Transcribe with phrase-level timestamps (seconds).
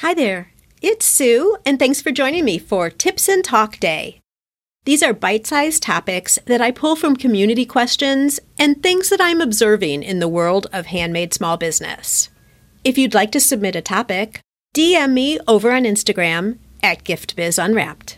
[0.00, 0.50] Hi there,
[0.80, 4.18] it's Sue, and thanks for joining me for Tips and Talk Day.
[4.86, 9.42] These are bite sized topics that I pull from community questions and things that I'm
[9.42, 12.30] observing in the world of handmade small business.
[12.82, 14.40] If you'd like to submit a topic,
[14.74, 18.16] DM me over on Instagram at GiftBizUnwrapped.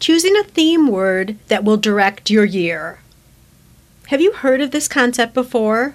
[0.00, 3.00] Choosing a theme word that will direct your year.
[4.06, 5.94] Have you heard of this concept before?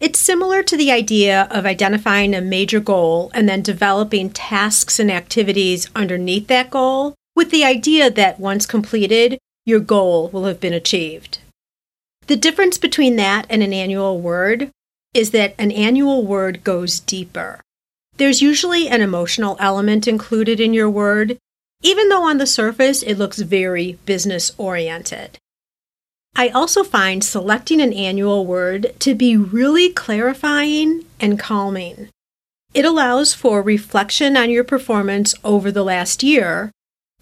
[0.00, 5.10] It's similar to the idea of identifying a major goal and then developing tasks and
[5.10, 10.72] activities underneath that goal with the idea that once completed, your goal will have been
[10.72, 11.38] achieved.
[12.28, 14.70] The difference between that and an annual word
[15.12, 17.60] is that an annual word goes deeper.
[18.16, 21.36] There's usually an emotional element included in your word,
[21.82, 25.38] even though on the surface it looks very business oriented.
[26.36, 32.08] I also find selecting an annual word to be really clarifying and calming.
[32.72, 36.70] It allows for reflection on your performance over the last year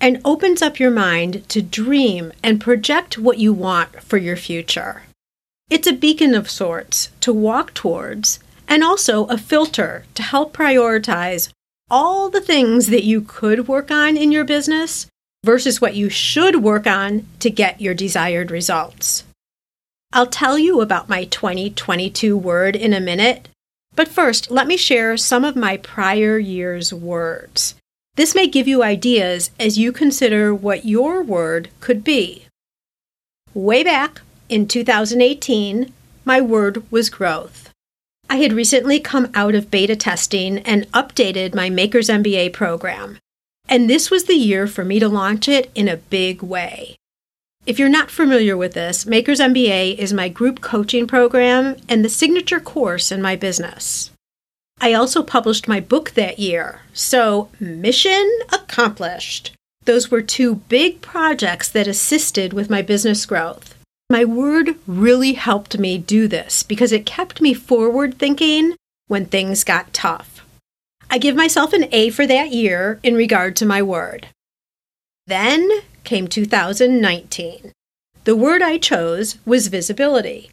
[0.00, 5.02] and opens up your mind to dream and project what you want for your future.
[5.70, 11.50] It's a beacon of sorts to walk towards and also a filter to help prioritize
[11.90, 15.06] all the things that you could work on in your business
[15.48, 19.24] versus what you should work on to get your desired results.
[20.12, 23.48] I'll tell you about my 2022 word in a minute,
[23.94, 27.74] but first, let me share some of my prior year's words.
[28.16, 32.44] This may give you ideas as you consider what your word could be.
[33.54, 35.90] Way back in 2018,
[36.26, 37.70] my word was growth.
[38.28, 43.16] I had recently come out of beta testing and updated my Makers MBA program,
[43.68, 46.96] and this was the year for me to launch it in a big way.
[47.66, 52.08] If you're not familiar with this, Makers MBA is my group coaching program and the
[52.08, 54.10] signature course in my business.
[54.80, 56.82] I also published my book that year.
[56.92, 59.52] So, mission accomplished.
[59.84, 63.74] Those were two big projects that assisted with my business growth.
[64.08, 68.76] My word really helped me do this because it kept me forward thinking
[69.08, 70.37] when things got tough.
[71.10, 74.28] I give myself an A for that year in regard to my word.
[75.26, 75.70] Then
[76.04, 77.72] came 2019.
[78.24, 80.50] The word I chose was visibility.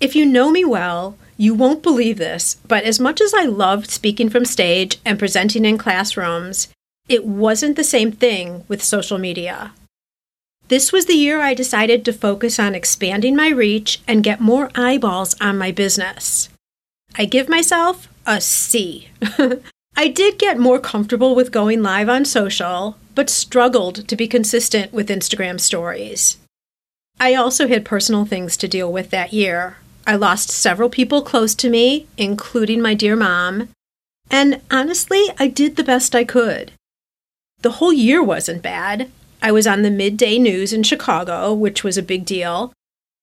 [0.00, 3.90] If you know me well, you won't believe this, but as much as I loved
[3.90, 6.68] speaking from stage and presenting in classrooms,
[7.08, 9.72] it wasn't the same thing with social media.
[10.68, 14.70] This was the year I decided to focus on expanding my reach and get more
[14.74, 16.48] eyeballs on my business.
[17.16, 19.08] I give myself a C.
[19.96, 24.92] I did get more comfortable with going live on social, but struggled to be consistent
[24.92, 26.38] with Instagram stories.
[27.20, 29.76] I also had personal things to deal with that year,
[30.06, 33.68] I lost several people close to me, including my dear mom,
[34.30, 36.72] and honestly, I did the best I could.
[37.60, 39.10] The whole year wasn't bad.
[39.40, 42.72] I was on the midday news in Chicago, which was a big deal,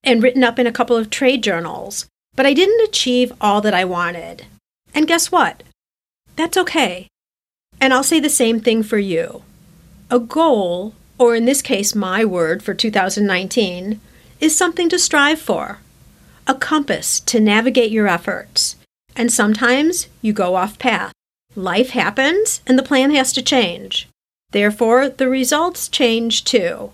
[0.02, 3.74] and written up in a couple of trade journals, but I didn't achieve all that
[3.74, 4.46] I wanted.
[4.94, 5.62] And guess what?
[6.36, 7.08] That's okay.
[7.80, 9.42] And I'll say the same thing for you.
[10.10, 14.00] A goal, or in this case, my word for 2019,
[14.40, 15.78] is something to strive for
[16.46, 18.74] a compass to navigate your efforts.
[19.14, 21.12] And sometimes you go off path.
[21.54, 24.08] Life happens and the plan has to change.
[24.50, 26.92] Therefore, the results change too.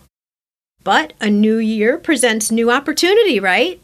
[0.82, 3.80] But a new year presents new opportunity, right?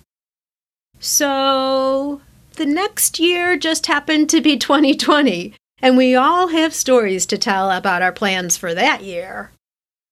[1.01, 2.21] So,
[2.55, 7.71] the next year just happened to be 2020, and we all have stories to tell
[7.71, 9.51] about our plans for that year.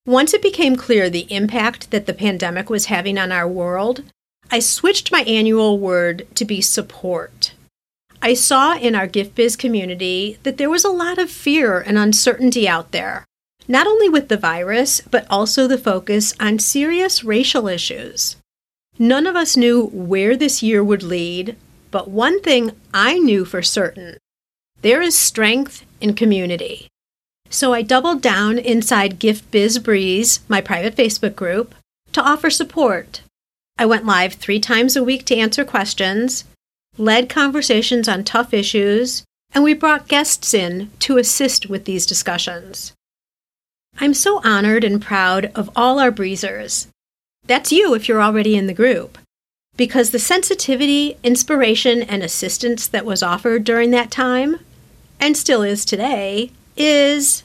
[0.06, 4.02] Once it became clear the impact that the pandemic was having on our world,
[4.50, 7.52] I switched my annual word to be support.
[8.22, 11.96] I saw in our gift biz community that there was a lot of fear and
[11.96, 13.24] uncertainty out there,
[13.68, 18.36] not only with the virus, but also the focus on serious racial issues.
[18.98, 21.56] None of us knew where this year would lead,
[21.90, 24.16] but one thing I knew for certain
[24.82, 26.88] there is strength in community.
[27.50, 31.74] So I doubled down inside Gift Biz Breeze, my private Facebook group,
[32.12, 33.20] to offer support
[33.80, 36.44] I went live three times a week to answer questions,
[36.98, 42.92] led conversations on tough issues, and we brought guests in to assist with these discussions.
[43.98, 46.88] I'm so honored and proud of all our breezers.
[47.46, 49.16] That's you if you're already in the group.
[49.80, 54.60] Because the sensitivity, inspiration, and assistance that was offered during that time,
[55.18, 57.44] and still is today, is.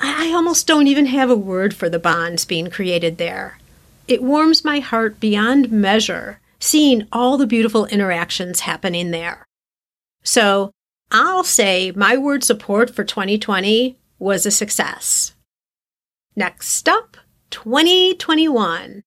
[0.00, 3.60] I almost don't even have a word for the bonds being created there.
[4.08, 9.46] It warms my heart beyond measure seeing all the beautiful interactions happening there.
[10.24, 10.72] So,
[11.12, 15.36] I'll say my word support for 2020 was a success.
[16.34, 17.16] Next up,
[17.50, 19.04] 2021.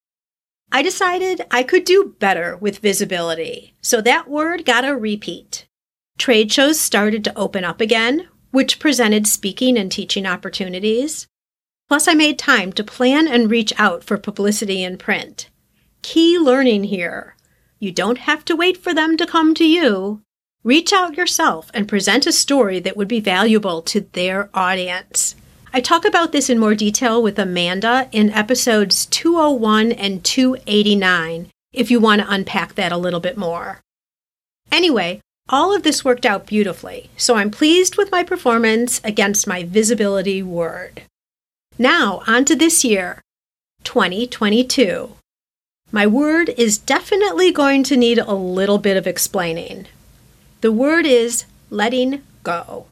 [0.75, 5.67] I decided I could do better with visibility, so that word got a repeat.
[6.17, 11.27] Trade shows started to open up again, which presented speaking and teaching opportunities.
[11.87, 15.51] Plus, I made time to plan and reach out for publicity in print.
[16.01, 17.35] Key learning here
[17.79, 20.21] you don't have to wait for them to come to you.
[20.63, 25.35] Reach out yourself and present a story that would be valuable to their audience.
[25.75, 31.89] I talk about this in more detail with Amanda in episodes 201 and 289 if
[31.89, 33.81] you want to unpack that a little bit more.
[34.71, 39.63] Anyway, all of this worked out beautifully, so I'm pleased with my performance against my
[39.63, 41.01] visibility word.
[41.79, 43.19] Now, on to this year,
[43.83, 45.15] 2022.
[45.91, 49.87] My word is definitely going to need a little bit of explaining.
[50.61, 52.85] The word is letting go.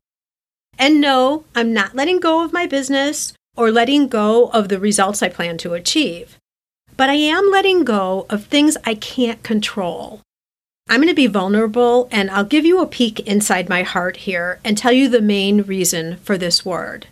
[0.82, 5.22] And no, I'm not letting go of my business or letting go of the results
[5.22, 6.40] I plan to achieve.
[6.98, 10.22] But I am letting go of things I can't control.
[10.90, 14.60] I'm going to be vulnerable and I'll give you a peek inside my heart here
[14.66, 17.06] and tell you the main reason for this word.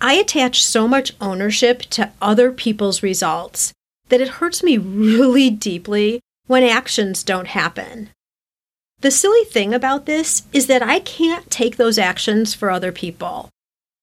[0.00, 3.74] I attach so much ownership to other people's results
[4.08, 8.08] that it hurts me really deeply when actions don't happen.
[9.02, 13.48] The silly thing about this is that I can't take those actions for other people.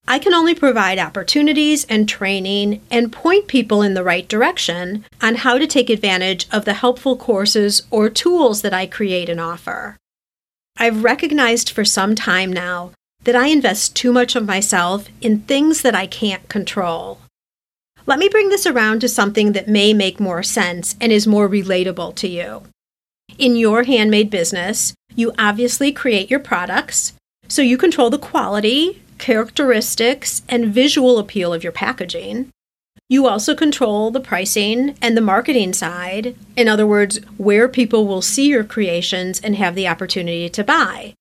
[0.06, 5.36] I can only provide opportunities and training and point people in the right direction on
[5.36, 9.96] how to take advantage of the helpful courses or tools that I create and offer.
[10.76, 12.92] I've recognized for some time now
[13.24, 17.20] that I invest too much of myself in things that I can't control.
[18.04, 21.48] Let me bring this around to something that may make more sense and is more
[21.48, 22.64] relatable to you.
[23.38, 27.14] In your handmade business, you obviously create your products,
[27.48, 32.50] so you control the quality, characteristics, and visual appeal of your packaging.
[33.08, 38.22] You also control the pricing and the marketing side, in other words, where people will
[38.22, 41.14] see your creations and have the opportunity to buy.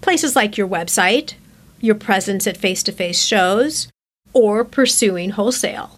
[0.00, 1.34] Places like your website,
[1.80, 3.88] your presence at face to face shows,
[4.32, 5.96] or pursuing wholesale.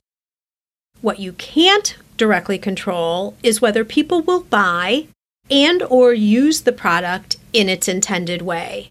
[1.01, 5.09] What you can't directly control is whether people will buy
[5.51, 8.91] and or use the product in its intended way.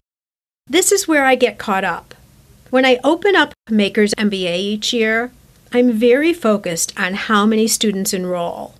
[0.66, 2.14] This is where I get caught up.
[2.70, 5.32] When I open up Maker's MBA each year,
[5.72, 8.74] I'm very focused on how many students enroll.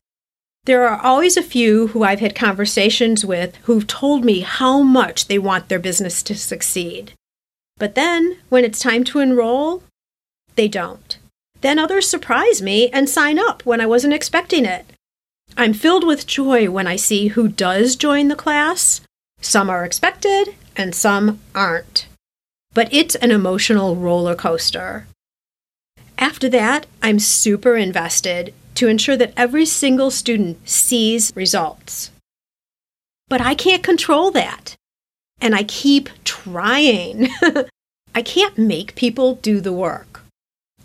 [0.64, 5.28] There are always a few who I've had conversations with who've told me how much
[5.28, 7.12] they want their business to succeed.
[7.78, 9.82] But then, when it's time to enroll,
[10.56, 11.16] they don't.
[11.60, 14.84] Then others surprise me and sign up when I wasn't expecting it.
[15.56, 19.00] I'm filled with joy when I see who does join the class.
[19.40, 22.06] Some are expected and some aren't.
[22.74, 25.06] But it's an emotional roller coaster.
[26.18, 32.10] After that, I'm super invested to ensure that every single student sees results.
[33.28, 34.76] But I can't control that.
[35.40, 37.28] And I keep trying.
[38.14, 40.22] I can't make people do the work.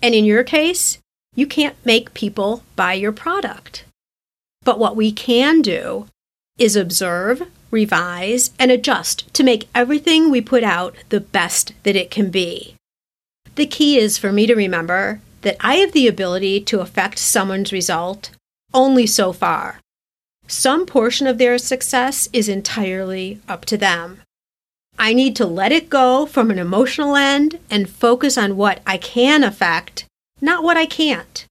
[0.01, 0.99] And in your case,
[1.35, 3.85] you can't make people buy your product.
[4.63, 6.07] But what we can do
[6.57, 12.11] is observe, revise, and adjust to make everything we put out the best that it
[12.11, 12.75] can be.
[13.55, 17.73] The key is for me to remember that I have the ability to affect someone's
[17.73, 18.31] result
[18.73, 19.79] only so far.
[20.47, 24.21] Some portion of their success is entirely up to them.
[24.97, 28.97] I need to let it go from an emotional end and focus on what I
[28.97, 30.05] can affect,
[30.41, 31.45] not what I can't.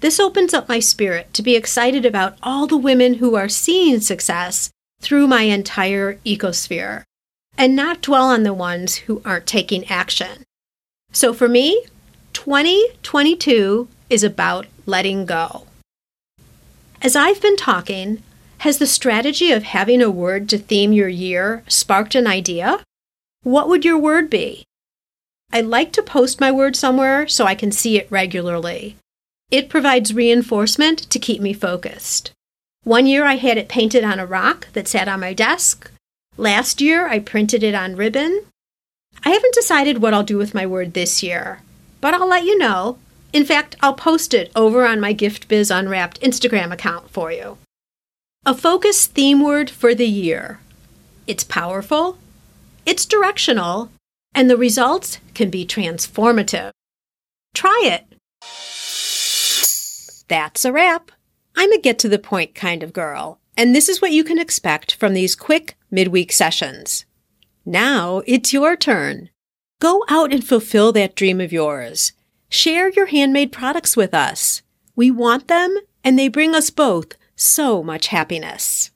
[0.00, 4.00] This opens up my spirit to be excited about all the women who are seeing
[4.00, 7.04] success through my entire ecosphere
[7.56, 10.44] and not dwell on the ones who aren't taking action.
[11.12, 11.86] So for me,
[12.34, 15.66] 2022 is about letting go.
[17.00, 18.22] As I've been talking,
[18.58, 22.82] has the strategy of having a word to theme your year sparked an idea?
[23.42, 24.64] What would your word be?
[25.52, 28.96] I like to post my word somewhere so I can see it regularly.
[29.50, 32.32] It provides reinforcement to keep me focused.
[32.82, 35.90] One year I had it painted on a rock that sat on my desk.
[36.36, 38.44] Last year I printed it on ribbon.
[39.24, 41.62] I haven't decided what I'll do with my word this year,
[42.00, 42.98] but I'll let you know.
[43.32, 47.58] In fact, I'll post it over on my Gift Biz Unwrapped Instagram account for you.
[48.44, 50.60] A focus theme word for the year.
[51.26, 52.18] It's powerful,
[52.84, 53.90] it's directional,
[54.34, 56.70] and the results can be transformative.
[57.54, 58.04] Try it.
[60.28, 61.12] That's a wrap.
[61.56, 64.38] I'm a get to the point kind of girl, and this is what you can
[64.38, 67.04] expect from these quick midweek sessions.
[67.64, 69.30] Now it's your turn.
[69.80, 72.12] Go out and fulfill that dream of yours.
[72.48, 74.62] Share your handmade products with us.
[74.94, 78.90] We want them, and they bring us both so much happiness.